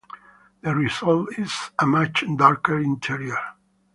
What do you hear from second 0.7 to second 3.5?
result is a much darker interior.